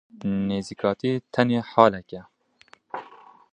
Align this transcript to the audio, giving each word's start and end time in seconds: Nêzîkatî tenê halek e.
Nêzîkatî 0.47 1.11
tenê 1.33 1.59
halek 1.71 2.09
e. 2.19 2.21